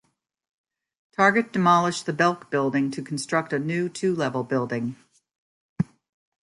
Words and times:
Target 1.15 1.53
demolished 1.53 2.07
the 2.07 2.11
Belk 2.13 2.49
building 2.49 2.89
to 2.89 3.03
construct 3.03 3.53
a 3.53 3.59
new, 3.59 3.87
two-level 3.87 4.43
building. 4.43 4.95